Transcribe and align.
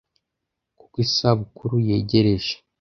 Kuko 0.77 0.95
Isabukuru 1.05 1.75
yegereje, 1.89 2.53